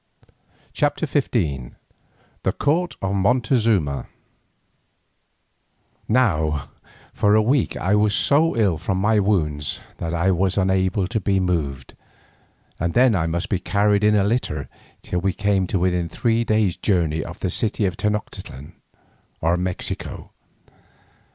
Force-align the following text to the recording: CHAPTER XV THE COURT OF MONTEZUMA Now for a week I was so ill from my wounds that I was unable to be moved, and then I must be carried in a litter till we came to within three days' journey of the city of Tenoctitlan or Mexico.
CHAPTER 0.73 1.05
XV 1.05 1.29
THE 2.41 2.53
COURT 2.57 2.95
OF 3.03 3.13
MONTEZUMA 3.13 4.07
Now 6.07 6.69
for 7.13 7.35
a 7.35 7.41
week 7.43 7.77
I 7.77 7.93
was 7.93 8.15
so 8.15 8.57
ill 8.57 8.79
from 8.79 8.97
my 8.97 9.19
wounds 9.19 9.79
that 9.97 10.11
I 10.15 10.31
was 10.31 10.57
unable 10.57 11.07
to 11.07 11.19
be 11.19 11.39
moved, 11.39 11.93
and 12.79 12.95
then 12.95 13.15
I 13.15 13.27
must 13.27 13.47
be 13.49 13.59
carried 13.59 14.03
in 14.03 14.15
a 14.15 14.23
litter 14.23 14.67
till 15.03 15.21
we 15.21 15.33
came 15.33 15.67
to 15.67 15.77
within 15.77 16.07
three 16.07 16.43
days' 16.43 16.77
journey 16.77 17.23
of 17.23 17.41
the 17.41 17.51
city 17.51 17.85
of 17.85 17.95
Tenoctitlan 17.95 18.73
or 19.39 19.55
Mexico. 19.55 20.31